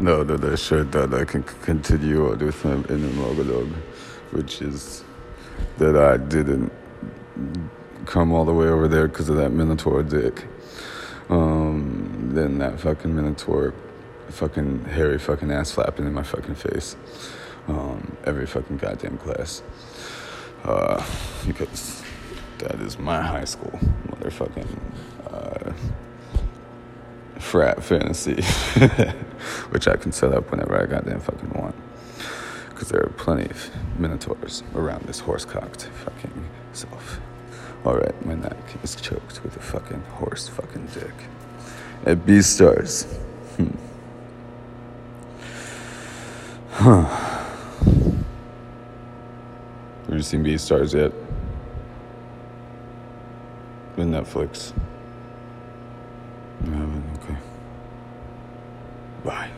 [0.00, 3.74] No, no, they showed that I can continue on with my inner monologue,
[4.30, 5.04] which is
[5.76, 6.72] that I didn't
[8.06, 10.46] come all the way over there because of that Minotaur dick.
[11.28, 13.74] Um, then that fucking Minotaur,
[14.30, 16.96] fucking hairy fucking ass flapping in my fucking face.
[17.68, 19.62] Um, every fucking goddamn class.
[20.64, 21.04] Uh,
[21.46, 22.02] because
[22.56, 23.78] that is my high school,
[24.08, 24.89] motherfucking
[27.50, 28.40] frat fantasy,
[29.70, 31.74] which I can set up whenever I goddamn fucking want.
[32.68, 37.18] Because there are plenty of minotaurs around this horse cocked fucking self.
[37.84, 41.12] Alright, my neck is choked with a fucking horse fucking dick.
[42.06, 43.12] At Beastars.
[43.56, 43.70] Hmm.
[46.70, 47.02] Huh.
[50.06, 51.12] Have you seen Beastars yet?
[53.96, 54.72] In Netflix.
[56.64, 57.36] No, okay.
[59.24, 59.50] Bye.